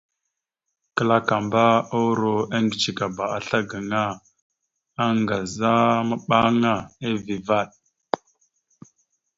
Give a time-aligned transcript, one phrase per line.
[0.95, 1.63] Klakamba
[1.97, 4.03] uuro eŋgcekaba assla gaŋa,
[5.01, 5.73] aaŋgaza
[6.09, 6.73] maɓaŋa,
[7.05, 7.69] eeve vvaɗ.